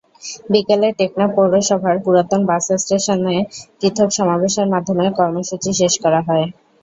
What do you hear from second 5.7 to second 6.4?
শেষ করা